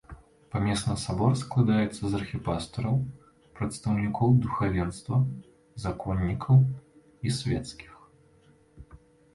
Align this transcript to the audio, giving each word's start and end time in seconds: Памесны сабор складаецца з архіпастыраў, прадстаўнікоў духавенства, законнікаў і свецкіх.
Памесны 0.53 0.93
сабор 1.01 1.33
складаецца 1.41 1.97
з 2.05 2.13
архіпастыраў, 2.19 2.95
прадстаўнікоў 3.59 4.29
духавенства, 4.47 5.21
законнікаў 5.85 6.57
і 6.71 7.27
свецкіх. 7.39 7.93